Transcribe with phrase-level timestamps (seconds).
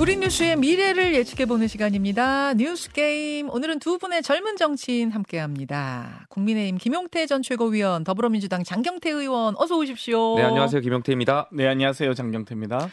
[0.00, 2.54] 우리 뉴스의 미래를 예측해보는 시간입니다.
[2.54, 3.50] 뉴스 게임.
[3.50, 6.24] 오늘은 두 분의 젊은 정치인 함께합니다.
[6.30, 10.36] 국민의힘 김용태 전 최고위원, 더불어민주당 장경태 의원, 어서 오십시오.
[10.36, 10.80] 네, 안녕하세요.
[10.80, 11.50] 김용태입니다.
[11.52, 12.14] 네, 안녕하세요.
[12.14, 12.88] 장경태입니다.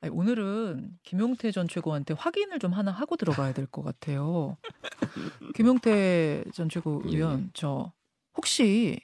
[0.00, 4.56] 아니, 오늘은 김용태 전 최고한테 확인을 좀 하나 하고 들어가야 될 것 같아요.
[5.54, 7.50] 김용태 전 최고위원, 예.
[7.54, 7.92] 저
[8.36, 8.98] 혹시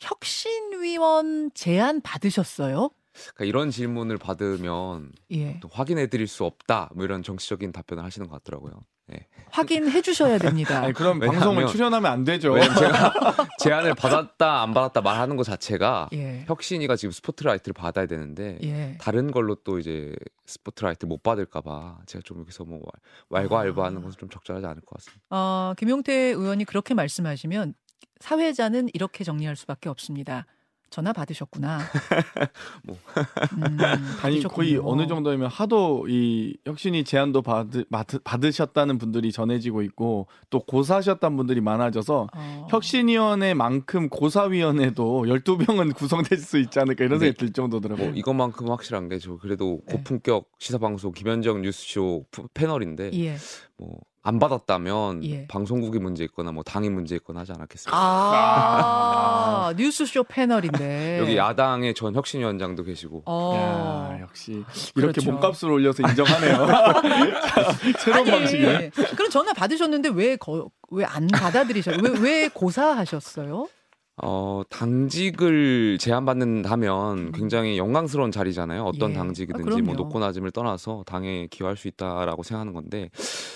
[0.00, 2.90] 혁신위원 제안 받으셨어요?
[3.12, 5.60] 그러니까 이런 질문을 받으면 예.
[5.70, 8.72] 확인해 드릴 수 없다 뭐 이런 정치적인 답변을 하시는 것 같더라고요.
[9.10, 9.26] 네.
[9.50, 10.82] 확인해 주셔야 됩니다.
[10.82, 12.54] 아니, 그럼 방송을 출연하면 안 되죠.
[12.60, 13.12] 제가
[13.58, 16.44] 제안을 받았다 안 받았다 말하는 것 자체가 예.
[16.46, 18.96] 혁신이가 지금 스포트라이트를 받아야 되는데 예.
[19.00, 20.14] 다른 걸로 또 이제
[20.46, 22.82] 스포트라이트 못 받을까봐 제가 좀 여기서 뭐
[23.30, 25.24] 왈가왈부하는 것은 좀 적절하지 않을 것 같습니다.
[25.30, 27.74] 어, 김용태 의원이 그렇게 말씀하시면
[28.20, 30.46] 사회자는 이렇게 정리할 수밖에 없습니다.
[30.90, 31.78] 전화 받으셨구나.
[32.84, 32.96] 뭐.
[33.52, 33.78] 음,
[34.22, 37.84] 아니 거의 어느 정도면 하도 이 혁신이 제안도 받으,
[38.24, 42.66] 받으셨다는 분들이 전해지고 있고 또 고사하셨다는 분들이 많아져서 어.
[42.70, 48.08] 혁신위원회만큼 고사위원회도 12명은 구성될 수 있지 않을까 이런 생각이 들 정도더라고요.
[48.08, 49.92] 뭐 이것만큼 확실한 게 저 그래도 네.
[49.94, 53.36] 고품격 시사방송 김현정 뉴스쇼 패널인데 예.
[53.76, 55.46] 뭐 안 받았다면 예.
[55.46, 57.96] 방송국이 문제 있거나 뭐 당이 문제 있거나 하지 않았겠습니까?
[57.96, 63.22] 아, 아~ 뉴스쇼 패널인데 여기 야당의 전 혁신위원장도 계시고.
[63.24, 64.62] 어~ 야, 역시
[64.94, 65.30] 이렇게 그렇죠.
[65.30, 66.66] 몸값을 올려서 인정하네요.
[67.98, 68.90] 새로운 방식이네.
[69.16, 72.02] 그럼 전화 받으셨는데 왜왜안 받아들이셨어요?
[72.02, 73.68] 왜, 왜 고사하셨어요?
[74.22, 77.32] 어, 당직을 제안받는다면 음.
[77.32, 78.84] 굉장히 영광스러운 자리잖아요.
[78.84, 79.14] 어떤 예.
[79.14, 83.10] 당직이든지 아, 뭐 높고 낮음을 떠나서 당에 기여할 수 있다라고 생각하는 건데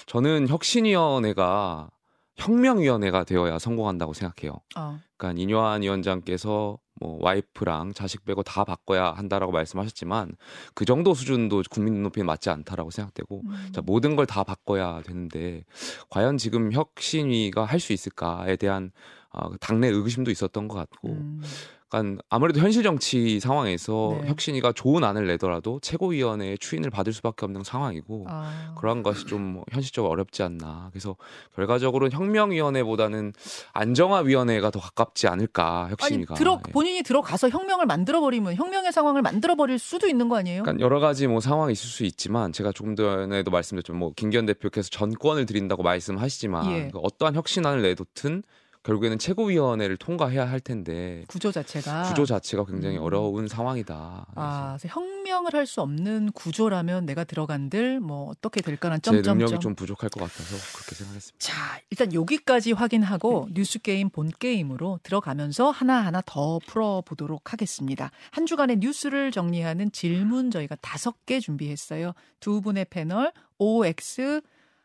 [0.07, 1.91] 저는 혁신위원회가
[2.37, 4.55] 혁명위원회가 되어야 성공한다고 생각해요.
[4.77, 4.99] 어.
[5.17, 10.33] 그러니까 인요한 위원장께서 뭐 와이프랑 자식 빼고 다 바꿔야 한다라고 말씀하셨지만
[10.75, 13.69] 그 정도 수준도 국민 눈높이에 맞지 않다라고 생각되고 음.
[13.73, 15.65] 자, 모든 걸 다 바꿔야 되는데
[16.11, 18.91] 과연 지금 혁신위가 할 수 있을까에 대한
[19.35, 21.41] 어, 당내 의구심도 있었던 것 같고 음.
[21.89, 24.29] 그러니까 아무래도 현실 정치 상황에서 네.
[24.29, 28.75] 혁신이가 좋은 안을 내더라도 최고위원회의 추인을 받을 수밖에 없는 상황이고 아.
[28.79, 30.89] 그러한 것이 좀뭐 현실적으로 어렵지 않나.
[30.91, 31.17] 그래서
[31.55, 33.33] 결과적으로는 혁명위원회보다는
[33.73, 36.35] 안정화위원회가 더 가깝지 않을까 혁신이가.
[36.35, 36.73] 아니, 들어 예.
[36.73, 40.63] 본인이 들어가서 혁명을 만들어 버리면 혁명의 상황을 만들어 버릴 수도 있는 거 아니에요?
[40.63, 44.89] 그러니까 여러 가지 뭐 상황이 있을 수 있지만 제가 조금 전에도 말씀드렸지만 뭐 김기현 대표께서
[44.91, 46.89] 전권을 드린다고 말씀하시지만 예.
[46.93, 48.43] 그 어떠한 혁신안을 내놓든
[48.85, 53.03] 결국에는 최고위원회를 통과해야 할 텐데 구조 자체가 구조 자체가 굉장히 음.
[53.03, 54.27] 어려운 상황이다.
[54.35, 59.75] 아, 혁명을 할 수 없는 구조라면 내가 들어간들 뭐 어떻게 될까라는 점점 제 능력이 좀
[59.75, 61.39] 부족할 것 같아서 그렇게 생각했습니다.
[61.39, 63.55] 자, 일단 여기까지 확인하고 네.
[63.55, 68.11] 뉴스 게임 본 게임으로 들어가면서 하나 하나 더 풀어 보도록 하겠습니다.
[68.31, 72.13] 한 주간의 뉴스를 정리하는 질문 저희가 다섯 개 준비했어요.
[72.41, 74.43] 두 분의 패널 OX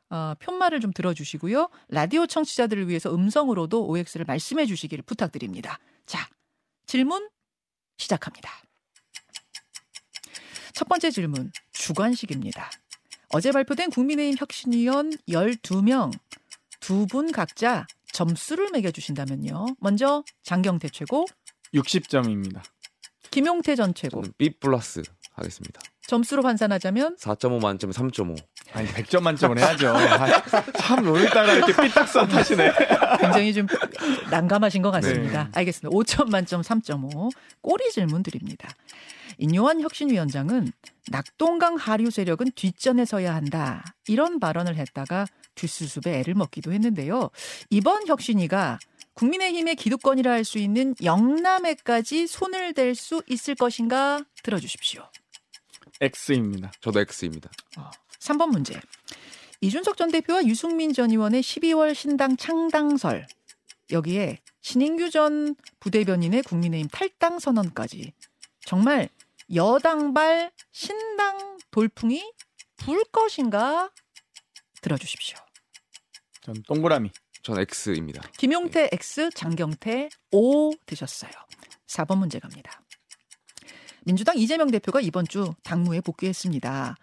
[0.09, 1.69] 어, 편말을 좀 들어주시고요.
[1.89, 5.79] 라디오 청취자들을 위해서 음성으로도 OX를 말씀해 주시기를 부탁드립니다.
[6.05, 6.27] 자,
[6.87, 7.29] 질문
[7.97, 8.49] 시작합니다.
[10.73, 12.69] 첫 번째 질문, 주관식입니다.
[13.29, 16.11] 어제 발표된 국민의힘 혁신위원 12명,
[16.79, 19.65] 두 분 각자 점수를 매겨주신다면요.
[19.79, 21.25] 먼저 장경태 최고.
[21.73, 22.63] 60점입니다.
[23.29, 24.23] 김용태 전 최고.
[24.37, 25.03] B 플러스
[25.39, 25.81] 하겠습니다.
[26.07, 28.35] 점수로 환산하자면 4.5 만점에 3.5.
[28.73, 29.93] 아니 100점 만점을 해야죠.
[30.77, 32.71] 참 오늘따라 이렇게 삐딱선 타시네.
[33.19, 33.67] 굉장히 좀
[34.31, 35.43] 난감하신 것 같습니다.
[35.45, 35.49] 네.
[35.53, 35.89] 알겠습니다.
[35.95, 37.29] 5점 만점 3.5
[37.61, 38.69] 꼬리 질문 드립니다.
[39.37, 40.71] 인요한 혁신위원장은
[41.09, 43.83] 낙동강 하류 세력은 뒷전에 서야 한다.
[44.07, 47.29] 이런 발언을 했다가 뒷수습에 애를 먹기도 했는데요.
[47.69, 48.79] 이번 혁신위가
[49.13, 55.03] 국민의힘의 기득권이라 할 수 있는 영남에까지 손을 댈 수 있을 것인가 들어주십시오.
[55.99, 56.71] X입니다.
[56.81, 57.49] 저도 X입니다.
[57.77, 58.79] 어, 3번 문제.
[59.61, 63.27] 이준석 전 대표와 유승민 전 의원의 12월 신당 창당설
[63.91, 68.13] 여기에 신인규 전 부대변인의 국민의힘 탈당 선언까지
[68.61, 69.09] 정말
[69.53, 72.23] 여당발 신당 돌풍이
[72.77, 73.91] 불 것인가
[74.81, 75.37] 들어주십시오.
[76.41, 77.11] 전 동그라미.
[77.41, 78.21] 전 X입니다.
[78.37, 81.31] 김용태 X, 장경태 O 드셨어요.
[81.87, 82.81] 4번 문제 갑니다.
[84.09, 86.95] 민주당 이재명 대표가 이번 주 당무에 복귀했습니다.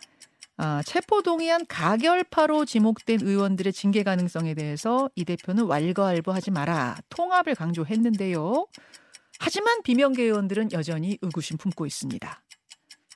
[0.56, 8.66] 아, 체포동의안 가결파로 지목된 의원들의 징계 가능성에 대해서 이 대표는 왈가왈부하지 마라 통합을 강조했는데요.
[9.38, 12.42] 하지만 비명계 의원들은 여전히 의구심 품고 있습니다.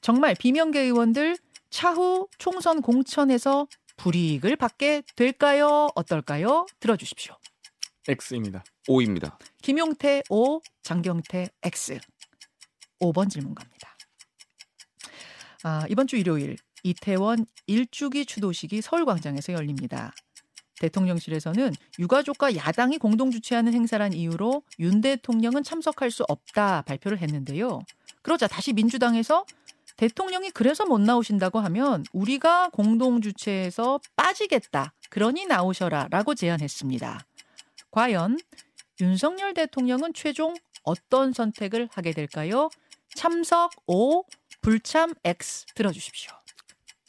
[0.01, 1.37] 정말 비명계 의원들
[1.71, 3.67] 차후 총선 공천에서
[3.97, 5.89] 불이익을 받게 될까요?
[5.97, 6.67] 어떨까요?
[6.79, 7.35] 들어주십시오.
[8.07, 8.63] X입니다.
[8.87, 9.37] O입니다.
[9.63, 11.99] 김용태 O, 장경태 X.
[13.00, 13.97] 5번 질문 갑니다.
[15.62, 20.12] 아, 이번 주 일요일 이태원 일주기 추도식이 서울광장에서 열립니다.
[20.81, 27.81] 대통령실에서는 유가족과 야당이 공동 주최하는 행사란 이유로 윤 대통령은 참석할 수 없다 발표를 했는데요.
[28.23, 29.44] 그러자 다시 민주당에서
[29.99, 34.94] 대통령이 그래서 못 나오신다고 하면 우리가 공동 주최해서 빠지겠다.
[35.11, 37.20] 그러니 나오셔라 라고 제안했습니다.
[37.91, 38.38] 과연
[39.02, 40.55] 윤석열 대통령은 최종
[40.85, 42.70] 어떤 선택을 하게 될까요?
[43.15, 44.25] 참석 O,
[44.61, 46.33] 불참 X 들어주십시오.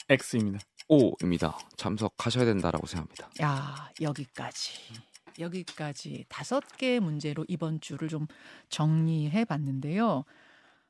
[0.10, 0.60] X입니다.
[0.88, 1.58] O입니다.
[1.78, 3.30] 참석하셔야 된다라고 생각합니다.
[3.42, 4.74] 야 여기까지
[5.40, 8.28] 여기까지 다섯 개 문제로 이번 주를 좀
[8.70, 10.26] 정리해 봤는데요.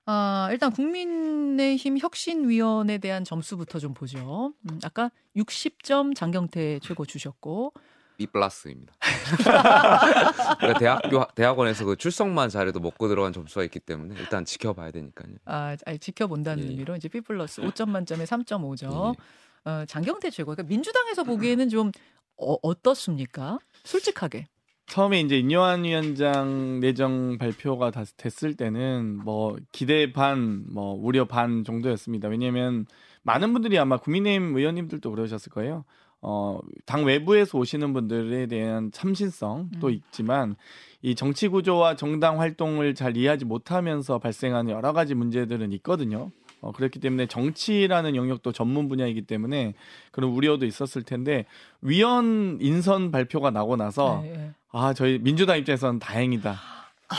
[0.05, 4.53] 아, 일단 국민의힘 혁신위원에 대한 점수부터 좀 보죠.
[4.69, 7.73] 음, 아까 60점 장경태 최고 주셨고
[8.21, 8.93] B 플러스입니다.
[10.59, 15.33] 그러니까 대학교 대학원에서 그 출석만 잘해도 먹고 들어간 점수가 있기 때문에 일단 지켜봐야 되니까요.
[15.45, 16.67] 아, 아니, 지켜본다는 예.
[16.67, 19.15] 의미로 이제 B 플러스 5점 만점에 3.5점.
[19.15, 19.69] 예.
[19.69, 20.51] 어, 장경태 최고.
[20.51, 21.91] 그러니까 민주당에서 보기에는 좀
[22.37, 23.57] 어, 어떻습니까?
[23.83, 24.45] 솔직하게.
[24.85, 31.63] 처음에 이제 인요한 위원장 내정 발표가 다 됐을 때는 뭐 기대 반, 뭐 우려 반
[31.63, 32.27] 정도였습니다.
[32.27, 32.85] 왜냐하면
[33.23, 35.85] 많은 분들이 아마 국민의힘 의원님들도 그러셨을 거예요.
[36.21, 39.91] 어, 당 외부에서 오시는 분들에 대한 참신성도 음.
[39.93, 40.55] 있지만
[41.01, 46.31] 이 정치 구조와 정당 활동을 잘 이해하지 못하면서 발생하는 여러 가지 문제들은 있거든요.
[46.61, 49.73] 어, 그렇기 때문에 정치라는 영역도 전문 분야이기 때문에
[50.11, 51.45] 그런 우려도 있었을 텐데
[51.81, 54.51] 위원 인선 발표가 나고 나서 네, 네.
[54.71, 56.59] 아 저희 민주당 입장에서는 다행이다.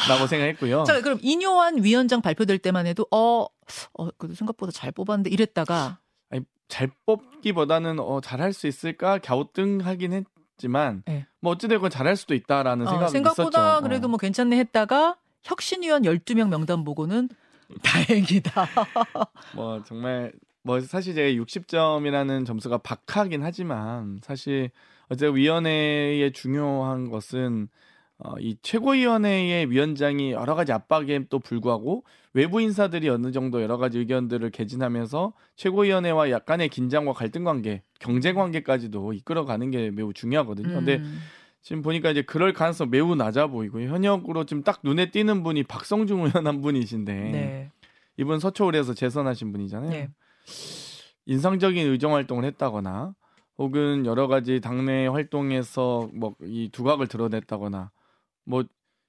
[0.09, 0.85] 라고 생각했고요.
[0.85, 3.47] 자, 그럼 인요한 위원장 발표될 때만 해도 어,
[3.93, 5.99] 어, 그래도 생각보다 잘 뽑았는데 이랬다가
[6.69, 10.25] 잘 뽑기보다는 어, 잘할 수 있을까 갸우뚱하긴
[10.55, 11.27] 했지만 네.
[11.41, 13.83] 뭐 어찌되건 잘할 수도 있다라는 어, 생각이 생각보다 있었죠.
[13.83, 14.09] 그래도 어.
[14.09, 17.29] 뭐 괜찮네 했다가 혁신위원 12명 명단 보고는
[17.83, 18.67] 다행이다.
[19.55, 20.33] 뭐 정말
[20.63, 24.71] 뭐 사실 제가 60점이라는 점수가 박하긴 하지만 사실
[25.09, 27.69] 어제 위원회의 중요한 것은
[28.25, 32.05] 어, 이 최고위원회의 위원장이 여러 가지 압박에 또 불구하고
[32.35, 39.13] 외부 인사들이 어느 정도 여러 가지 의견들을 개진하면서 최고위원회와 약간의 긴장과 갈등 관계, 경제 관계까지도
[39.13, 40.69] 이끌어가는 게 매우 중요하거든요.
[40.69, 40.75] 음.
[40.75, 41.03] 근데
[41.63, 46.25] 지금 보니까 이제 그럴 가능성 매우 낮아 보이고 현역으로 지금 딱 눈에 띄는 분이 박성중
[46.25, 47.71] 의원 한 분이신데 네.
[48.17, 49.91] 이분 서초울에서 재선하신 분이잖아요.
[49.91, 50.09] 네.
[51.27, 53.15] 인상적인 의정 활동을 했다거나
[53.59, 57.91] 혹은 여러 가지 당내 활동에서 뭐 이 두각을 드러냈다거나
[58.45, 58.65] 뭐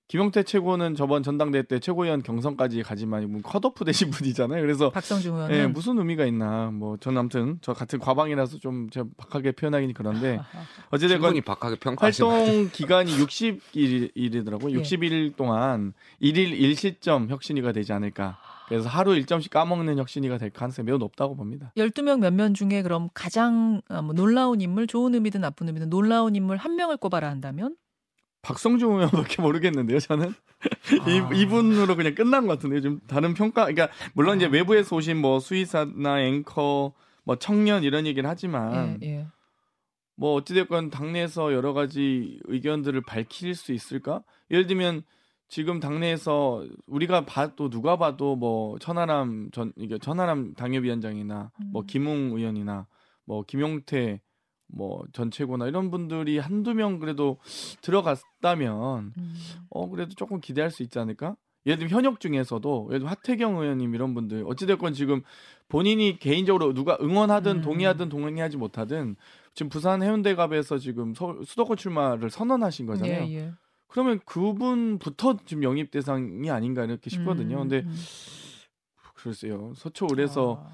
[0.10, 4.62] 김용태 최고는 저번 전당대회 때 최고위원 경선까지 가지만 뭐 컷오프 되신 분이잖아요.
[4.62, 6.70] 그래서 박성중 의원 예, 무슨 의미가 있나.
[6.72, 10.40] 뭐 저는 아무튼 저 같은 과방이라서 좀 제가 박하게 표현하긴 그런데
[10.92, 14.80] 어쨌든 박하게 활동 기간이 60일이더라고요.
[14.82, 15.32] 60일 예.
[15.36, 18.38] 동안 1일 1시점 혁신위가 되지 않을까.
[18.68, 21.72] 그래서 하루 1점씩 까먹는 혁신위가 될 가능성이 매우 높다고 봅니다.
[21.78, 26.36] 12명 몇 명 중에 그럼 가장 어, 뭐 놀라운 인물, 좋은 의미든 나쁜 의미든 놀라운
[26.36, 27.76] 인물 한 명을 꼽아라 한다면
[28.44, 30.34] 박성중 의원밖에 모르겠는데요, 저는.
[31.02, 31.34] 아...
[31.34, 32.82] 이, 분으로 그냥 끝난 것 같은데요.
[32.82, 34.50] 좀 다른 평가, 그러니까, 물론 이제 아.
[34.50, 36.94] 외부에서 오신 뭐 수의사나 앵커,
[37.24, 39.28] 뭐 청년 이런 얘기는 하지만, 예, 예.
[40.16, 44.24] 뭐 어찌됐건 당내에서 여러 가지 의견들을 밝힐 수 있을까?
[44.52, 45.04] 예를 들면,
[45.54, 51.70] 지금 당내에서 우리가 봐도 누가 봐도 뭐 천하람 전 이게 천하람 당협위원장이나 뭐 음.
[51.72, 52.88] 뭐 김웅 의원이나
[53.26, 54.20] 뭐 김용태
[54.74, 57.38] 뭐 전체고나 이런 분들이 한두 명 그래도
[57.82, 59.34] 들어갔다면 음.
[59.70, 61.36] 어 그래도 조금 기대할 수 있지 않을까?
[61.66, 65.22] 예를 들면 현역 중에서도 예를 들면 하태경 의원님 이런 분들 어찌됐건 지금
[65.70, 67.62] 본인이 개인적으로 누가 응원하든 음.
[67.62, 69.16] 동의하든 동의하지 못하든
[69.54, 73.26] 지금 부산 해운대갑에서 지금 서울, 수도권 출마를 선언하신 거잖아요.
[73.28, 73.52] 예, 예.
[73.88, 77.58] 그러면 그분부터 지금 영입 대상이 아닌가 이렇게 싶거든요.
[77.58, 77.96] 음, 근데 음.
[79.14, 80.74] 글쎄요 서초을에서 아.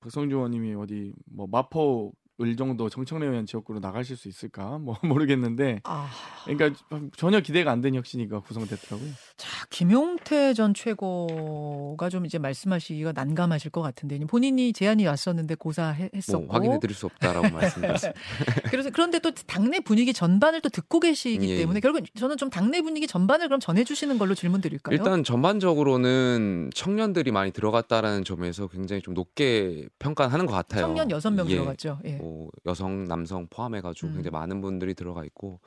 [0.00, 5.80] 박성주 의원님이 어디 뭐 마포 을 정도 정청래 의원 지역구로 나가실 수 있을까 뭐 모르겠는데
[5.84, 6.06] 아...
[6.44, 6.78] 그러니까
[7.16, 9.10] 전혀 기대가 안 되는 혁신이가 구성됐더라고요.
[9.38, 16.54] 자 김용태 전 최고가 좀 이제 말씀하시기가 난감하실 것 같은데 본인이 제안이 왔었는데 고사했었고 뭐
[16.54, 18.20] 확인해 드릴 수 없다라고 말씀드렸습니다.
[18.70, 21.56] 그래서 그런데 또 당내 분위기 전반을 또 듣고 계시기 예.
[21.56, 24.94] 때문에 결국 저는 좀 당내 분위기 전반을 그럼 전해주시는 걸로 질문드릴까요?
[24.94, 30.82] 일단 전반적으로는 청년들이 많이 들어갔다라는 점에서 굉장히 좀 높게 평가하는 것 같아요.
[30.82, 31.54] 청년 여섯 명 예.
[31.54, 31.98] 들어갔죠.
[32.04, 32.18] 예.
[32.26, 34.14] 뭐 여성, 남성 포함해가지고 음.
[34.14, 35.60] 굉장히 많은 분들이 들어가 있고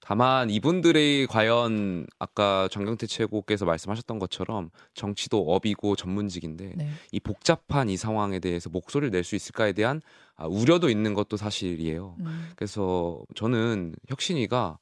[0.00, 6.88] 다만 이분들이 과연 아까 정경태 최고께서 말씀하셨던 것처럼 정치도 업이고 전문직인데 네.
[7.10, 10.02] 이 복잡한 이 상황에 대해서 목소리를 낼 수 있을까에 대한
[10.36, 12.16] 아, 우려도 있는 것도 사실이에요.
[12.20, 12.50] 음.
[12.56, 14.76] 그래서 저는 혁신이가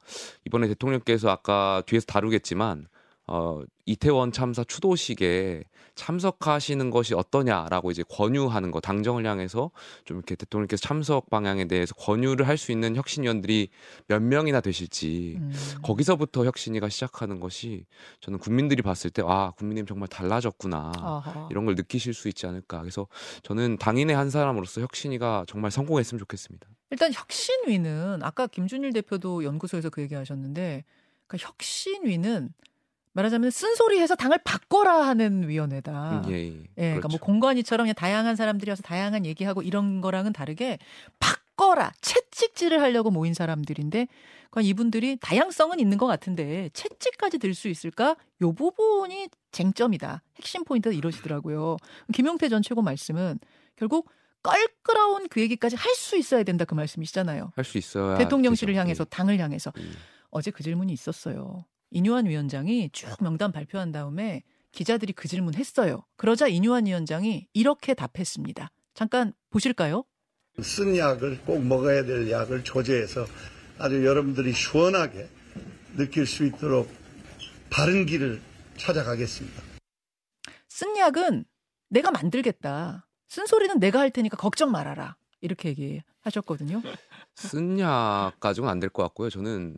[0.47, 2.89] 이번에 대통령께서 아까 뒤에서 다루겠지만
[3.29, 5.65] 어, 이태원 참사 추도식에
[5.95, 9.71] 참석하시는 것이 어떠냐라고 이제 권유하는 거 당정을 향해서
[10.05, 13.69] 좀 이렇게 대통령께서 참석 방향에 대해서 권유를 할 수 있는 혁신위원들이
[14.07, 15.53] 몇 명이나 되실지 음.
[15.83, 17.87] 거기서부터 혁신위가 시작하는 것이
[18.21, 21.49] 저는 국민들이 봤을 때 아 국민님 정말 달라졌구나 아하.
[21.51, 23.07] 이런 걸 느끼실 수 있지 않을까 그래서
[23.43, 26.69] 저는 당인의 한 사람으로서 혁신위가 정말 성공했으면 좋겠습니다.
[26.91, 30.85] 일단 혁신위는 아까 김준일 대표도 연구소에서 그 얘기하셨는데
[31.27, 32.51] 그러니까 혁신위는
[33.15, 36.23] 말하자면 쓴소리해서 당을 바꿔라 하는 위원회다.
[36.27, 36.47] 음, 예, 예.
[36.47, 37.09] 예 그러니까 뭐 그렇죠.
[37.11, 40.79] 뭐 공관위처럼 그냥 다양한 사람들이 와서 다양한 얘기하고 이런 거랑은 다르게
[41.19, 44.07] 바꿔라 채찍질을 하려고 모인 사람들인데
[44.51, 48.17] 그러니까 이분들이 다양성은 있는 것 같은데 채찍까지 들 수 있을까?
[48.43, 50.23] 요 부분이 쟁점이다.
[50.37, 51.77] 핵심 포인트가 이러시더라고요.
[52.15, 53.39] 김용태 전 최고 말씀은
[53.77, 54.11] 결국
[54.43, 57.53] 껄끄러운 그 얘기까지 할 수 있어야 된다 그 말씀이시잖아요.
[57.55, 59.09] 할 수 있어야 대통령실을 향해서 예.
[59.09, 59.83] 당을 향해서 예.
[60.31, 61.65] 어제 그 질문이 있었어요.
[61.93, 66.05] 이뉴한 위원장이 쭉 명단 발표한 다음에 기자들이 그 질문 했어요.
[66.17, 68.71] 그러자 이뉴한 위원장이 이렇게 답했습니다.
[68.95, 70.05] 잠깐 보실까요?
[70.63, 73.27] 쓴 약을 꼭 먹어야 될 약을 조제해서
[73.79, 75.29] 아주 여러분들이 시원하게
[75.97, 76.91] 느낄 수 있도록
[77.71, 78.41] 바른 길을
[78.77, 79.63] 찾아가겠습니다.
[80.69, 81.45] 쓴 약은
[81.91, 83.07] 내가 만들겠다.
[83.29, 85.17] 쓴 소리는 내가 할 테니까 걱정 말아라.
[85.41, 86.83] 이렇게 얘기하셨거든요.
[87.35, 89.29] 쓴 약 가지고는 안 될 것 같고요.
[89.31, 89.77] 저는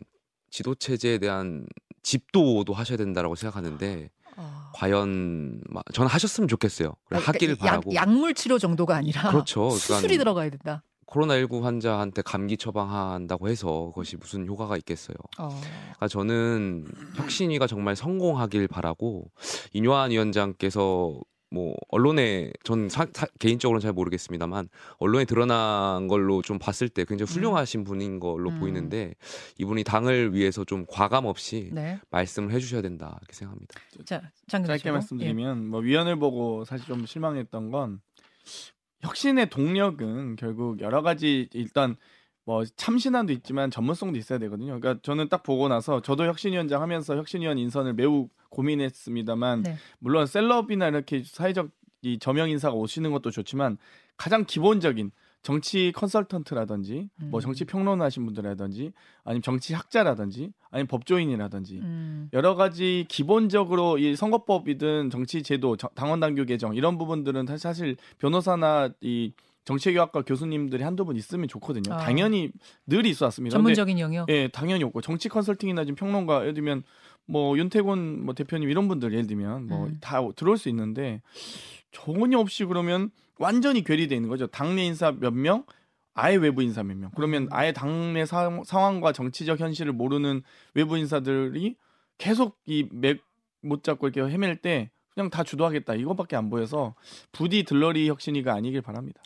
[0.51, 1.65] 지도 체제에 대한
[2.05, 4.71] 집도도 하셔야 된다라고 생각하는데 어...
[4.75, 6.93] 과연 저는 하셨으면 좋겠어요.
[7.05, 7.93] 그러니까 하기를 바라고.
[7.95, 9.71] 약, 물 치료 정도가 아니라 그렇죠.
[9.71, 10.83] 수술이 들어가야 된다.
[11.07, 15.15] 코로나19 환자한테 감기 처방한다고 해서 그것이 무슨 효과가 있겠어요.
[15.39, 15.49] 어...
[15.59, 16.85] 그러니까 저는
[17.15, 19.31] 혁신위가 정말 성공하길 바라고
[19.73, 21.19] 이뇨한 위원장께서
[21.51, 27.31] 뭐 언론에 전 사, 사, 개인적으로는 잘 모르겠습니다만 언론에 드러난 걸로 좀 봤을 때 굉장히
[27.31, 27.33] 음.
[27.33, 27.83] 훌륭하신 음.
[27.83, 28.59] 분인 걸로 음.
[28.59, 29.13] 보이는데
[29.57, 31.99] 이분이 당을 위해서 좀 과감 없이 네.
[32.09, 33.75] 말씀을 해주셔야 된다 이렇게 생각합니다.
[34.05, 35.67] 자, 짧게 말씀드리면 예.
[35.67, 38.01] 뭐 위원을 보고 사실 좀 실망했던 건
[39.01, 41.95] 혁신의 동력은 결국 여러 가지 일단
[42.45, 44.79] 뭐 참신함도 있지만 전문성도 있어야 되거든요.
[44.79, 49.77] 그러니까 저는 딱 보고 나서 저도 혁신위원장 하면서 혁신위원 인선을 매우 고민했습니다만 네.
[49.99, 51.69] 물론 셀럽이나 이렇게 사회적
[52.03, 53.77] 이 저명 인사가 오시는 것도 좋지만
[54.15, 55.11] 가장 기본적인
[55.41, 57.27] 정치 컨설턴트라든지 음.
[57.29, 62.29] 뭐 정치 평론하신 분들이라든지 아니면 정치 학자라든지 아니면 법조인이라든지 음.
[62.33, 69.33] 여러 가지 기본적으로 이 선거법이든 정치 제도 당원 당규 개정 이런 부분들은 사실 변호사나 이
[69.65, 71.93] 정치교학과 교수님들이 한두 분 있으면 좋거든요.
[71.93, 71.97] 아.
[71.97, 72.51] 당연히
[72.87, 73.55] 늘 있어 왔습니다.
[73.55, 74.29] 전문적인 영역?
[74.29, 76.83] 예, 당연히 없고 정치 컨설팅이나 지금 평론가 예를 들면
[77.25, 80.31] 뭐 윤태곤 뭐 대표님 이런 분들 예를 들면 뭐다 음.
[80.35, 81.21] 들어올 수 있는데
[81.91, 84.47] 전혀 없이 그러면 완전히 괴리돼 있는 거죠.
[84.47, 85.65] 당내 인사 몇 명,
[86.13, 87.11] 아예 외부 인사 몇 명.
[87.15, 87.47] 그러면 음.
[87.51, 90.41] 아예 당내 사, 상황과 정치적 현실을 모르는
[90.73, 91.75] 외부 인사들이
[92.17, 93.19] 계속 이 맥
[93.65, 96.93] 못 잡고 이렇게 헤맬 때 그냥 다 주도하겠다 이것밖에 안 보여서
[97.31, 99.21] 부디 들러리 혁신이가 아니길 바랍니다.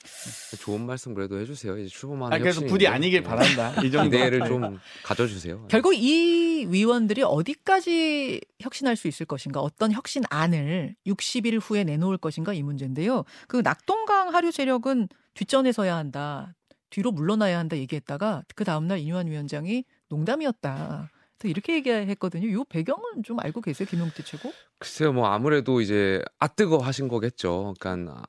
[0.62, 1.79] 좋은 말씀 그래도 해주세요.
[1.79, 3.81] 이제 출범하는 아, 그래서 부디 아니길 바란다.
[3.81, 5.65] 이 정도 기대를 좀 가져주세요.
[5.67, 12.62] 결국 이 위원들이 어디까지 혁신할 수 있을 것인가, 어떤 혁신안을 60일 후에 내놓을 것인가 이
[12.62, 13.24] 문제인데요.
[13.48, 16.53] 그 낙동강 하류 세력은 뒷전에 서야 한다,
[16.91, 21.10] 뒤로 물러나야 한다 얘기했다가 그 다음날 이유한 위원장이 농담이었다.
[21.48, 22.48] 이렇게 얘기했거든요.
[22.48, 24.51] 이 배경은 좀 알고 계세요, 김용태 최고?
[24.79, 27.74] 글쎄요, 뭐 아무래도 이제 아뜨거 하신 거겠죠.
[27.79, 28.24] 그러니까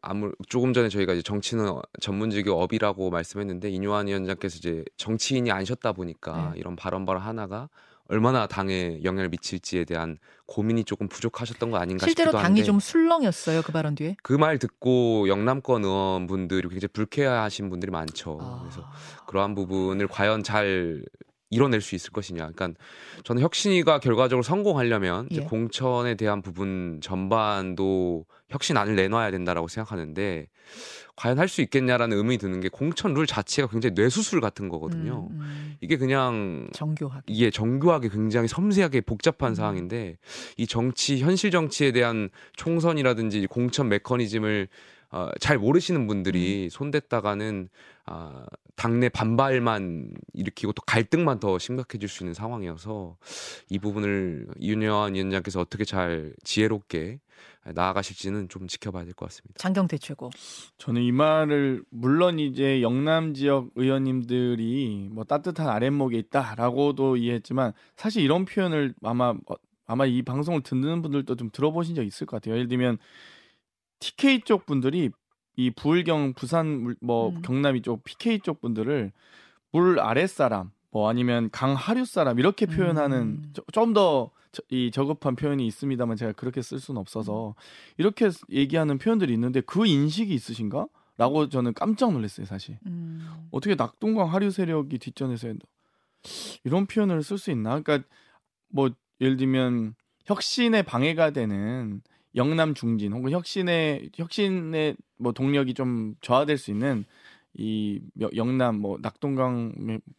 [0.00, 1.66] 아무 조금 전에 저희가 이제 정치는
[2.00, 6.60] 전문직의 업이라고 말씀했는데 이뇨한 위원장께서 이제 정치인이 아니셨다 보니까 네.
[6.60, 7.70] 이런 발언 발언 하나가
[8.10, 12.64] 얼마나 당에 영향을 미칠지에 대한 고민이 조금 부족하셨던 거 아닌가 실제로 싶기도 한데 실제로 당이
[12.66, 18.58] 좀 술렁였어요 그 발언 뒤에 그 말 듣고 영남권 의원분들이 굉장히 불쾌하신 분들이 많죠 아...
[18.60, 18.86] 그래서
[19.26, 21.02] 그러한 부분을 과연 잘
[21.50, 22.50] 이뤄낼 수 있을 것이냐.
[22.50, 22.80] 그러니까
[23.24, 25.40] 저는 혁신위가 결과적으로 성공하려면 예.
[25.40, 30.48] 공천에 대한 부분 전반도 혁신안을 내놔야 된다라고 생각하는데
[31.16, 35.28] 과연 할 수 있겠냐라는 의문이 드는 게 공천 룰 자체가 굉장히 뇌수술 같은 거거든요.
[35.30, 35.76] 음, 음.
[35.80, 39.54] 이게 그냥 정교하게 이게 정교하게 굉장히 섬세하게 복잡한 음.
[39.54, 40.16] 사항인데
[40.56, 44.68] 이 정치 현실 정치에 대한 총선이라든지 공천 메커니즘을
[45.14, 46.68] 어, 잘 모르시는 분들이 음.
[46.70, 47.68] 손댔다가는
[48.04, 48.44] 아,
[48.74, 53.16] 당내 반발만 일으키고 또 갈등만 더 심각해질 수 있는 상황이어서
[53.70, 57.20] 이 부분을 이윤여한 위원장께서 어떻게 잘 지혜롭게
[57.64, 59.54] 나아가실지는 좀 지켜봐야 될 것 같습니다.
[59.58, 60.30] 장경태 최고.
[60.78, 68.46] 저는 이 말을 물론 이제 영남 지역 의원님들이 뭐 따뜻한 아랫목에 있다라고도 이해했지만 사실 이런
[68.46, 69.32] 표현을 아마
[69.86, 72.56] 아마 이 방송을 듣는 분들도 좀 들어보신 적 있을 것 같아요.
[72.56, 72.98] 예를 들면
[74.04, 75.10] TK 쪽 분들이
[75.56, 77.42] 이 부울경 부산 뭐 음.
[77.42, 79.12] 경남 이쪽 PK 쪽 분들을
[79.72, 83.52] 물 아랫 사람 뭐 아니면 강 하류 사람 이렇게 표현하는 음.
[83.72, 84.30] 좀더
[84.68, 87.54] 이 저급한 표현이 있습니다만 제가 그렇게 쓸 수는 없어서
[87.96, 90.86] 이렇게 얘기하는 표현들이 있는데 그 인식이 있으신가?
[91.16, 92.76] 라고 저는 깜짝 놀랐어요, 사실.
[92.86, 93.48] 음.
[93.52, 95.54] 어떻게 낙동강 하류 세력이 뒷전에서
[96.64, 97.80] 이런 표현을 쓸 수 있나?
[97.80, 98.08] 그러니까
[98.68, 99.94] 뭐 예를 들면
[100.26, 102.02] 혁신에 방해가 되는
[102.36, 107.04] 영남 중진 혹은 혁신의 혁신의 뭐 동력이 좀 저하될 수 있는
[107.56, 108.00] 이
[108.34, 109.72] 영남 뭐 낙동강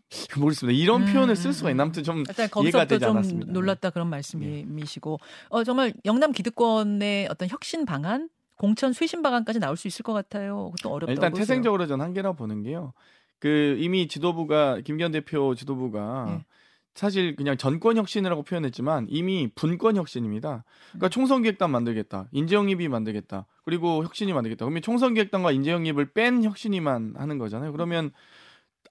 [0.40, 0.78] 모르겠습니다.
[0.78, 2.24] 이런 음, 표현을 쓸 수가 있나 아무튼 좀
[2.64, 3.52] 이해가 되지 좀 않았습니다.
[3.52, 5.20] 놀랐다 그런 말씀이시고
[5.50, 10.72] 어 정말 영남 기득권의 어떤 혁신 방안 공천 쇄신 방안까지 나올 수 있을 것 같아요.
[10.76, 12.94] 그것도 어렵다고 일단 태생적으로 전 한계라 보는 게요.
[13.40, 16.46] 그 이미 지도부가 김기현 대표 지도부가 네.
[16.96, 20.64] 사실 그냥 전권 혁신이라고 표현했지만 이미 분권 혁신입니다.
[20.92, 21.10] 그러니까 음.
[21.10, 24.66] 총선 기획단 만들겠다, 인재영입이 만들겠다, 그리고 혁신이 만들겠다.
[24.66, 27.74] 그러면 총선 기획단과 인재영입을 뺀 혁신이만 하는 거잖아요.
[27.74, 28.12] 그러면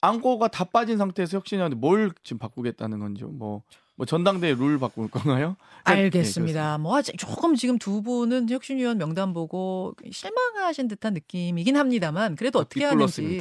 [0.03, 3.63] 안고가 다 빠진 상태에서 혁신이하는데 뭘 지금 바꾸겠다는 건지 뭐
[3.97, 5.57] 뭐 전당대회 룰 바꿀 건가요?
[5.87, 6.77] 네, 알겠습니다.
[6.77, 12.59] 네, 뭐 아직 조금 지금 두 분은 혁신위원 명단 보고 실망하신 듯한 느낌이긴 합니다만 그래도
[12.59, 13.41] 어떻게 하는지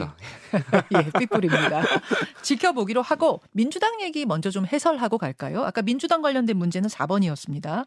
[0.95, 1.83] 예, 삐뿔입니다.
[2.43, 5.63] 지켜보기로 하고 민주당 얘기 먼저 좀 해설하고 갈까요?
[5.63, 7.85] 아까 민주당 관련된 문제는 4번이었습니다.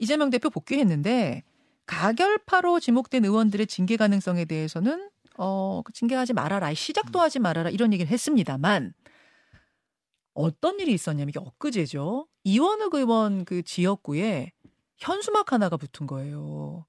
[0.00, 1.44] 이재명 대표 복귀했는데
[1.86, 8.92] 가결파로 지목된 의원들의 징계 가능성에 대해서는 어 징계하지 말아라 시작도 하지 말아라 이런 얘기를 했습니다만
[10.34, 12.26] 어떤 일이 있었냐면 이게 엊그제죠.
[12.44, 14.52] 이원욱 의원 그 지역구에
[14.98, 16.86] 현수막 하나가 붙은 거예요.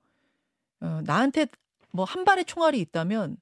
[0.82, 1.48] 어, 나한테
[1.92, 3.38] 뭐 한 발의 총알이 있다면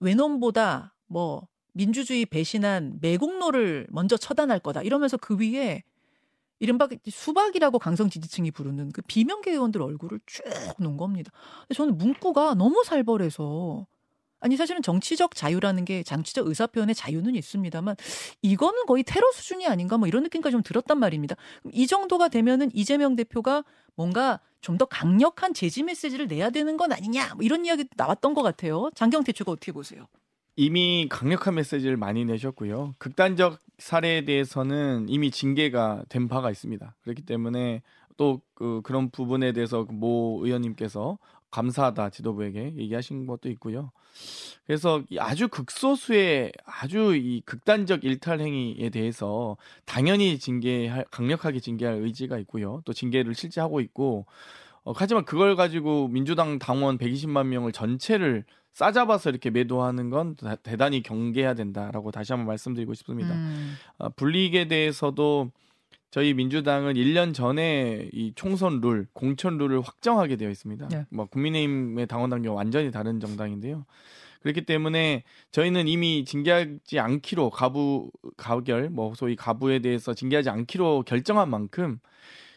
[0.00, 4.82] 외놈보다 뭐 민주주의 배신한 매국노를 먼저 처단할 거다.
[4.82, 5.82] 이러면서 그 위에
[6.58, 10.44] 이른바 수박이라고 강성 지지층이 부르는 그 비명계 의원들 얼굴을 쭉
[10.78, 11.30] 놓은 겁니다.
[11.74, 13.86] 저는 문구가 너무 살벌해서
[14.40, 17.96] 아니 사실은 정치적 자유라는 게 정치적 의사 표현의 자유는 있습니다만
[18.42, 21.36] 이거는 거의 테러 수준이 아닌가 뭐 이런 느낌까지 좀 들었단 말입니다.
[21.72, 27.34] 이 정도가 되면은 이재명 대표가 뭔가 좀 더 강력한 제지 메시지를 내야 되는 건 아니냐
[27.34, 28.90] 뭐 이런 이야기 나왔던 것 같아요.
[28.94, 30.06] 장경태 측가 어떻게 보세요?
[30.56, 32.94] 이미 강력한 메시지를 많이 내셨고요.
[32.98, 36.94] 극단적 사례에 대해서는 이미 징계가 된 바가 있습니다.
[37.02, 37.82] 그렇기 때문에
[38.16, 41.18] 또 그 그런 부분에 대해서 모 의원님께서
[41.50, 43.90] 감사하다 지도부에게 얘기하신 것도 있고요.
[44.66, 52.82] 그래서 아주 극소수의 아주 이 극단적 일탈 행위에 대해서 당연히 징계할 강력하게 징계할 의지가 있고요.
[52.84, 54.26] 또 징계를 실제 하고 있고
[54.84, 61.54] 어, 하지만 그걸 가지고 민주당 당원 120만 명을 전체를 싸잡아서 이렇게 매도하는 건 대단히 경계해야
[61.54, 63.34] 된다라고 다시 한번 말씀드리고 싶습니다.
[63.34, 63.74] 음.
[63.98, 65.50] 어, 불이익에 대해서도
[66.10, 70.88] 저희 민주당은 1년 전에 이 총선 룰, 공천 룰을 확정하게 되어 있습니다.
[70.88, 71.06] 네.
[71.10, 73.86] 뭐 국민의힘의 당원 당규와 완전히 다른 정당인데요.
[74.42, 81.48] 그렇기 때문에 저희는 이미 징계하지 않기로 가부 가결 뭐 소위 가부에 대해서 징계하지 않기로 결정한
[81.50, 82.00] 만큼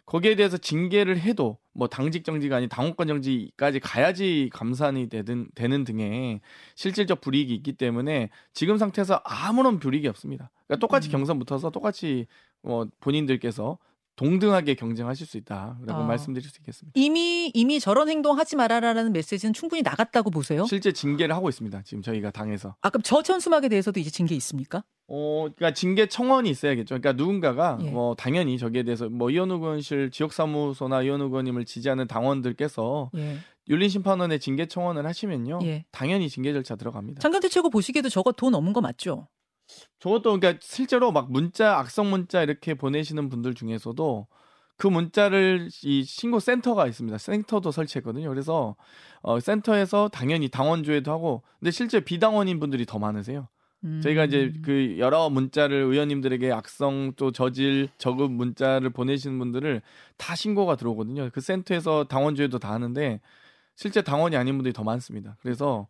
[0.05, 6.41] 거기에 대해서 징계를 해도 뭐 당직 정지가 아닌 당원권 정지까지 가야지 감산이 되든 되는 등의
[6.75, 10.51] 실질적 불이익이 있기 때문에 지금 상태에서 아무런 불이익이 없습니다.
[10.67, 11.11] 그러니까 똑같이 음.
[11.11, 12.27] 경선 붙어서 똑같이
[12.63, 13.78] 뭐 본인들께서
[14.15, 16.04] 동등하게 경쟁하실 수 있다라고 어.
[16.04, 16.93] 말씀드릴 수 있겠습니다.
[16.99, 20.65] 이미 이미 저런 행동 하지 말아라라는 메시지는 충분히 나갔다고 보세요?
[20.65, 21.82] 실제 징계를 하고 있습니다.
[21.84, 22.76] 지금 저희가 당에서.
[22.82, 24.84] 아 그럼 저 천수막에 대해서도 이제 징계 있습니까?
[25.08, 26.99] 어, 그러니까 징계 청원이 있어야겠죠.
[26.99, 27.89] 그러니까 누군가가 예.
[27.89, 33.38] 뭐 당연히 저기에 대해서 뭐 이현우 의원실 지역사무소나 이현우 의원님을 지지하는 당원들께서 예.
[33.69, 35.86] 윤리심판원에 징계 청원을 하시면요, 예.
[35.91, 37.21] 당연히 징계 절차 들어갑니다.
[37.21, 39.28] 장경태 최고 보시기에도 저거 돈 없는 거 맞죠?
[39.99, 44.28] 저것도 그러니까 실제로 막 문자 악성 문자 이렇게 보내시는 분들 중에서도
[44.78, 47.17] 그 문자를 이 신고 센터가 있습니다.
[47.17, 48.28] 센터도 설치했거든요.
[48.30, 48.76] 그래서
[49.21, 53.47] 어 센터에서 당연히 당원 조회도 하고 근데 실제 비당원인 분들이 더 많으세요.
[53.84, 54.02] 음.
[54.02, 54.62] 저희가 이제 음.
[54.63, 59.82] 그 여러 문자를 의원님들에게 악성 또 저질 저급 문자를 보내시는 분들을
[60.17, 61.30] 다 신고가 들어오거든요.
[61.32, 63.19] 그 센터에서 당원 조회도 다 하는데
[63.75, 65.38] 실제 당원이 아닌 분들이 더 많습니다.
[65.41, 65.88] 그래서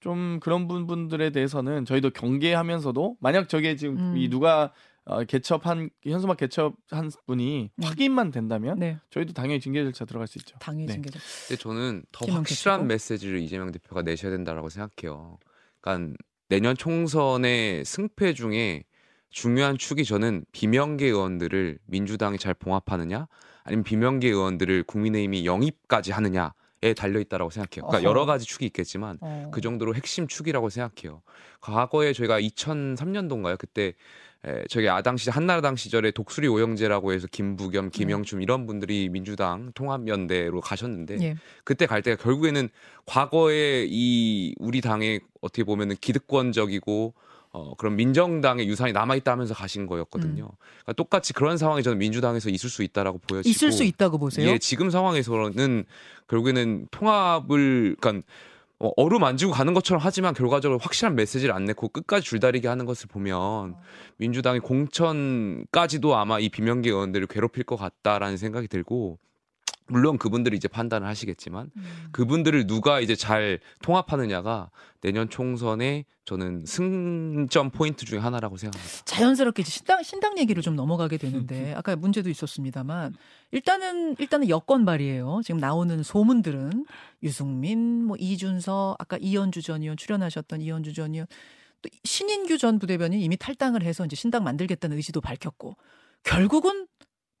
[0.00, 4.16] 좀 그런 분들에 대해서는 저희도 경계하면서도 만약 저게 지금 음.
[4.16, 4.72] 이 누가
[5.04, 7.86] 어, 개첩한 현수막 개첩한 분이 네.
[7.86, 8.98] 확인만 된다면 네.
[9.10, 10.56] 저희도 당연히 징계 절차 들어갈 수 있죠.
[10.60, 10.92] 당연히 네.
[10.94, 11.26] 징계 절차.
[11.48, 12.84] 근데 저는 더 확실한 개치고?
[12.84, 15.38] 메시지를 이재명 대표가 내셔야 된다라고 생각해요.
[15.80, 16.16] 그러니까
[16.48, 18.84] 내년 총선의 승패 중에
[19.30, 23.26] 중요한 축이 저는 비명계 의원들을 민주당이 잘 봉합하느냐
[23.64, 26.61] 아니면 비명계 의원들을 국민의힘이 영입까지 하느냐 에
[26.94, 27.86] 달려 있다라고 생각해요.
[27.86, 28.04] 그러니까 어허.
[28.04, 29.50] 여러 가지 축이 있겠지만 어.
[29.52, 31.22] 그 정도로 핵심 축이라고 생각해요.
[31.60, 33.56] 과거에 저희가 2003년도인가요?
[33.58, 33.94] 그때
[34.44, 37.90] 에, 저기 아당 시 한나라당 시절에 독수리 오영재라고 해서 김부겸, 네.
[37.92, 38.42] 김영춤 음.
[38.42, 41.36] 이런 분들이 민주당 통합연대로 가셨는데 예.
[41.62, 42.68] 그때 갈 때가 결국에는
[43.06, 47.14] 과거에 이 우리 당의 어떻게 보면은 기득권적이고
[47.52, 50.44] 어, 그런 민정당의 유산이 남아있다면서 가신 거였거든요.
[50.44, 50.56] 음.
[50.84, 53.50] 그러니까 똑같이 그런 상황이 저는 민주당에서 있을 수 있다라고 보여지고.
[53.50, 54.48] 있을 수 있다고 보세요?
[54.48, 55.84] 예, 지금 상황에서는
[56.28, 58.26] 결국에는 통합을, 그러니까
[58.78, 63.76] 어, 어루만지고 가는 것처럼 하지만 결과적으로 확실한 메시지를 안 내고 끝까지 줄다리기 하는 것을 보면
[64.16, 69.18] 민주당이 공천까지도 아마 이 비명계 의원들을 괴롭힐 것 같다라는 생각이 들고
[69.86, 72.08] 물론 그분들이 이제 판단을 하시겠지만 음.
[72.12, 79.04] 그분들을 누가 이제 잘 통합하느냐가 내년 총선에 저는 승점 포인트 중에 하나라고 생각합니다.
[79.04, 83.14] 자연스럽게 신당 신당 얘기를 좀 넘어가게 되는데 아까 문제도 있었습니다만
[83.50, 85.40] 일단은 일단은 여권 발이에요.
[85.44, 86.86] 지금 나오는 소문들은
[87.22, 91.26] 유승민, 뭐 이준석, 아까 이현주 전 의원 출연하셨던 이현주 전 의원
[91.82, 95.76] 또 신인규 전 부대변인 이미 탈당을 해서 이제 신당 만들겠다는 의지도 밝혔고
[96.22, 96.86] 결국은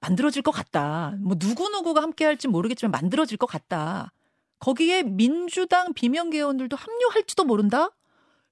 [0.02, 1.14] 만들어질 것 같다.
[1.20, 4.12] 뭐 누구누구가 함께 할지 모르겠지만 만들어질 것 같다.
[4.58, 7.90] 거기에 민주당 비명계원들도 합류할지도 모른다?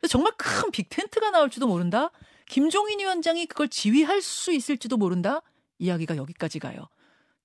[0.08, 2.10] 정말 큰 빅텐트가 나올지도 모른다?
[2.46, 5.42] 김종인 위원장이 그걸 지휘할 수 있을지도 모른다?
[5.78, 6.88] 이야기가 여기까지 가요.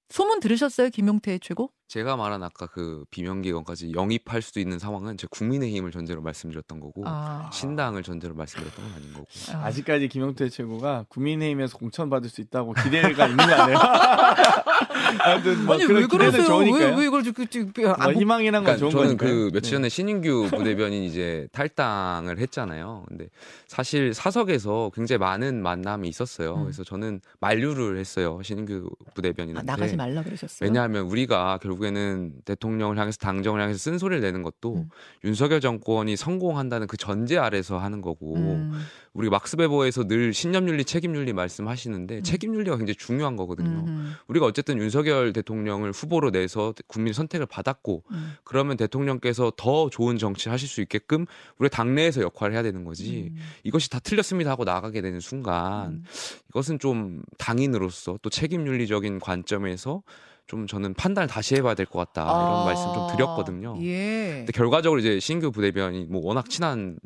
[0.10, 0.90] 소문 들으셨어요?
[0.90, 1.72] 김용태 최고?
[1.88, 7.50] 제가 말한 아까 그 비명기관까지 영입할 수도 있는 상황은 제 국민의힘을 전제로 말씀드렸던 거고 아.
[7.54, 9.66] 신당을 전제로 말씀드렸던 건 아닌 거고 아.
[9.66, 13.78] 아직까지 김용태 최고가 국민의힘에서 공천 받을 수 있다고 기대가 있는 거 아니에요?
[15.20, 16.58] 아무튼 뭐 아니 왜 그러세요?
[16.58, 19.72] 왜, 왜 이걸 그, 그, 그, 아, 뭐 희망이란 건 그러니까 좋은 저는 그 며칠
[19.74, 19.90] 전에 네.
[19.90, 23.06] 신인규 부대변인 이제 탈당을 했잖아요.
[23.08, 23.28] 근데
[23.68, 26.56] 사실 사석에서 굉장히 많은 만남이 있었어요.
[26.56, 26.64] 음.
[26.64, 30.68] 그래서 저는 만류를 했어요 신인규 부대변인한테 아, 나가지 말라 그러셨어요.
[30.68, 34.90] 왜냐하면 우리가 결국 결국에는 대통령을 향해서 당정을 향해서 쓴 소리를 내는 것도 음.
[35.24, 38.82] 윤석열 정권이 성공한다는 그 전제 아래서 하는 거고 음.
[39.16, 42.24] 우리 막스 베버에서 늘 신념윤리 책임윤리 말씀하시는데 음.
[42.24, 43.86] 책임윤리가 굉장히 중요한 거거든요.
[43.88, 44.14] 음.
[44.28, 48.34] 우리가 어쨌든 윤석열 대통령을 후보로 내서 국민 선택을 받았고 음.
[48.44, 51.26] 그러면 대통령께서 더 좋은 정치를 하실 수 있게끔
[51.58, 53.38] 우리 당내에서 역할을 해야 되는 거지 음.
[53.64, 56.04] 이것이 다 틀렸습니다 하고 나가게 되는 순간
[56.50, 60.04] 이것은 좀 당인으로서 또 책임윤리적인 관점에서
[60.46, 63.78] 좀 저는 판단을 다시 해봐야 될 것 같다 이런 아, 말씀 좀 드렸거든요.
[63.82, 64.36] 예.
[64.40, 66.98] 근데 결과적으로 이제 신규 부대변이 뭐 워낙 친한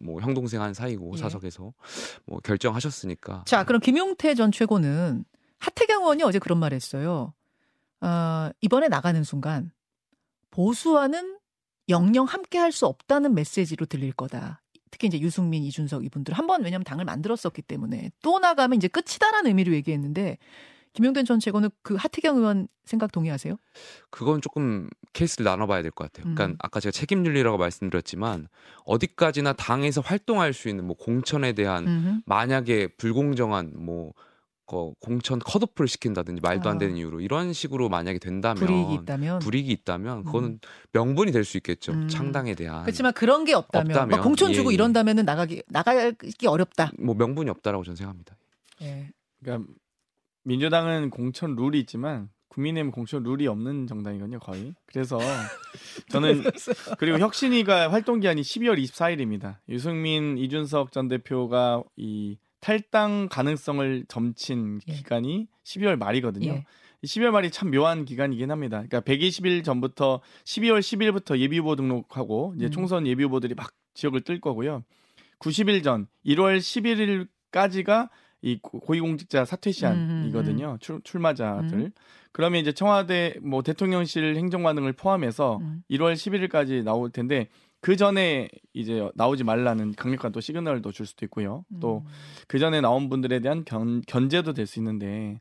[0.00, 1.18] 뭐 형 동생 한 사이고 예.
[1.20, 1.72] 사석에서
[2.26, 3.44] 뭐 결정하셨으니까.
[3.46, 5.24] 자 그럼 김용태 전 최고는
[5.58, 7.34] 하태경 의원이 어제 그런 말했어요.
[8.02, 9.72] 어, 이번에 나가는 순간
[10.50, 11.38] 보수와는
[11.88, 14.62] 영영 함께 할 수 없다는 메시지로 들릴 거다.
[14.90, 19.48] 특히 이제 유승민, 이준석 이분들 한 번 왜냐하면 당을 만들었었기 때문에 또 나가면 이제 끝이다라는
[19.48, 20.38] 의미로 얘기했는데
[20.92, 23.56] 김용된 전 최고는 그 하태경 의원 생각 동의하세요?
[24.10, 26.24] 그건 조금 케이스를 나눠봐야 될 것 같아요.
[26.34, 26.56] 그러니까 음.
[26.58, 28.48] 아까 제가 책임윤리라고 말씀드렸지만
[28.84, 32.20] 어디까지나 당에서 활동할 수 있는 뭐 공천에 대한 음흠.
[32.26, 34.12] 만약에 불공정한 뭐
[35.00, 36.78] 공천 컷오프를 시킨다든지 말도 안 아.
[36.78, 40.58] 되는 이유로 이런 식으로 만약에 된다면 불이익이 있다면 불이익이 있다면 그거는 음.
[40.92, 42.06] 명분이 될 수 있겠죠 음.
[42.06, 44.74] 창당에 대한 그렇지만 그런 게 없다면, 없다면 공천 주고 예, 예.
[44.74, 48.36] 이런다면은 나가기 나가기 어렵다 뭐 명분이 없다라고 저는 생각합니다
[48.82, 49.10] 예.
[49.42, 49.72] 그러니까
[50.44, 54.74] 민주당은 공천 룰이 있지만 국민의힘 공천 룰이 없는 정당이거든요, 거의.
[54.86, 55.18] 그래서
[56.10, 56.42] 저는
[56.98, 59.58] 그리고 혁신이가 활동 기한이 12월 24일입니다.
[59.68, 64.92] 유승민, 이준석 전 대표가 이 탈당 가능성을 점친 예.
[64.92, 66.52] 기간이 12월 말이거든요.
[66.52, 66.64] 예.
[67.04, 68.82] 12월 말이 참 묘한 기간이긴 합니다.
[68.86, 72.70] 그러니까 120일 전부터 12월 10일부터 예비 후보 등록하고 이제 음.
[72.70, 74.84] 총선 예비 후보들이 막 지역을 뜰 거고요.
[75.38, 78.10] 90일 전 1월 11일까지가
[78.42, 80.66] 이 고위공직자 사퇴 시한이거든요.
[80.66, 80.78] 음, 음, 음.
[80.80, 81.78] 출, 출마자들.
[81.78, 81.90] 음.
[82.32, 85.82] 그러면 이제 청와대 뭐 대통령실 행정관능을 포함해서 음.
[85.90, 87.48] 1월 11일까지 나올 텐데
[87.80, 91.64] 그 전에 이제 나오지 말라는 강력한 또 시그널도 줄 수도 있고요.
[91.80, 95.40] 또그 전에 나온 분들에 대한 견, 견제도 될 수 있는데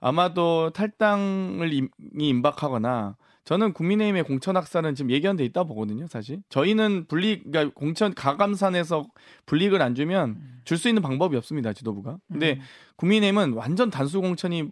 [0.00, 1.88] 아마도 탈당을 임,
[2.18, 3.16] 임박하거나
[3.48, 6.42] 저는 국민의힘의 공천 학살은 지금 예견돼 있다 보거든요, 사실.
[6.50, 9.08] 저희는 분리, 그러니까 공천 가감산에서
[9.46, 12.18] 불이익을 안 주면 줄 수 있는 방법이 없습니다, 지도부가.
[12.30, 12.60] 근데 음.
[12.96, 14.68] 국민의힘은 완전 단수 공천이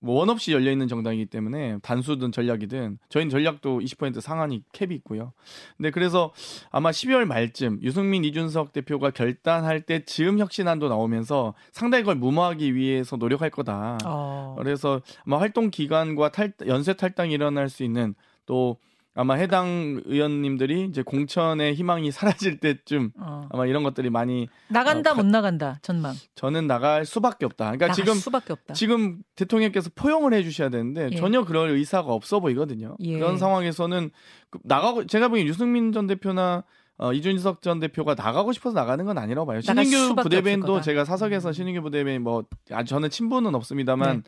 [0.00, 5.32] 뭐 원 없이 열려 있는 정당이기 때문에 단수든 전략이든 저희는 전략도 20% 상한이 캡이 있고요.
[5.76, 6.32] 근데 그래서
[6.70, 13.16] 아마 12월 말쯤 유승민 이준석 대표가 결단할 때 즈음 혁신안도 나오면서 상당히 그걸 무마하기 위해서
[13.16, 13.98] 노력할 거다.
[14.04, 14.54] 어.
[14.58, 18.14] 그래서 아마 활동 기간과 탈 연쇄 탈당이 일어날 수 있는
[18.46, 18.78] 또
[19.16, 23.48] 아마 해당 의원님들이 이제 공천의 희망이 사라질 때쯤 어.
[23.50, 26.14] 아마 이런 것들이 많이 나간다 어, 못 나간다 전망.
[26.34, 27.72] 저는 나갈 수밖에 없다.
[27.72, 31.16] 그러니까 지금 수밖에 지금 대통령께서 포용을 해주셔야 되는데 예.
[31.16, 32.96] 전혀 그럴 의사가 없어 보이거든요.
[33.00, 33.18] 예.
[33.18, 34.10] 그런 상황에서는
[34.50, 36.64] 그 나가고 제가 보기엔 유승민 전 대표나
[36.98, 39.60] 어, 이준석 전 대표가 나가고 싶어서 나가는 건 아니라고 봐요.
[39.60, 41.52] 신인규 부대변도 제가 사석에서 음.
[41.52, 44.22] 신인규 부대변 뭐 아, 저는 친분은 없습니다만 네.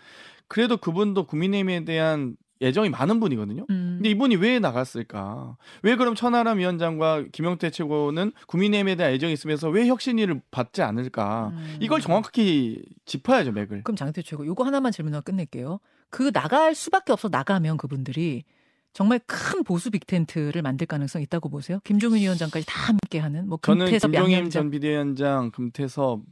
[0.49, 3.67] 그래도 그분도 국민의힘에 대한 예정이 많은 분이거든요.
[3.71, 3.95] 음.
[3.99, 5.57] 근데 이분이 왜 나갔을까?
[5.83, 11.53] 왜 그럼 천하람 위원장과 김영태 최고는 국민의힘에 대한 애정이 있으면서 왜 혁신위를 받지 않을까?
[11.53, 11.77] 음.
[11.81, 13.83] 이걸 정확하게 짚어야죠, 맥을.
[13.85, 15.79] 그럼 장태 최고, 요거 하나만 질문하고 끝낼게요.
[16.11, 18.45] 그 나갈 수밖에 없어 나가면 그분들이
[18.93, 21.79] 정말 큰 보수 빅텐트를 만들 가능성 있다고 보세요?
[21.85, 26.23] 김종인 위원장까지 다 함께하는 뭐 금태섭, 저는 김종인 전 비대위원장, 금태섭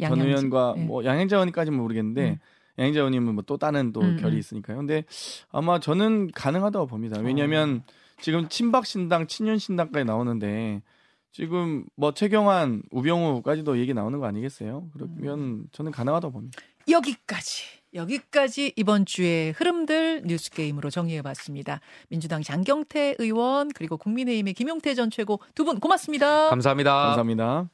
[0.00, 0.84] 전 의원과 네.
[0.84, 2.38] 뭐 양행자 의원까지는 모르겠는데 음.
[2.78, 4.38] 양행자 의원님은 뭐 또 다른 또 음, 결이 음.
[4.38, 4.78] 있으니까요.
[4.78, 5.04] 근데
[5.50, 7.20] 아마 저는 가능하다고 봅니다.
[7.20, 7.92] 왜냐하면 어.
[8.20, 10.82] 지금 친박 신당, 친윤 신당까지 나오는데
[11.32, 14.88] 지금 뭐 최경환, 우병우까지도 얘기 나오는 거 아니겠어요?
[14.92, 15.64] 그러면 음.
[15.72, 16.58] 저는 가능하다고 봅니다.
[16.88, 21.80] 여기까지 여기까지 이번 주의 흐름들 뉴스 게임으로 정리해 봤습니다.
[22.08, 26.50] 민주당 장경태 의원 그리고 국민의힘의 김용태 전 최고 두 분 고맙습니다.
[26.50, 26.92] 감사합니다.
[26.92, 27.73] 감사합니다.